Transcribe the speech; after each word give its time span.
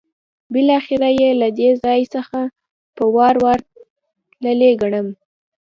بالاخره 0.53 1.09
یې 1.19 1.29
له 1.41 1.47
دې 1.59 1.69
ځای 1.83 2.01
څخه 2.13 2.39
په 2.95 3.03
وار 3.15 3.35
وار 3.43 3.59
تللی 4.41 4.71
ګڼم. 4.81 5.07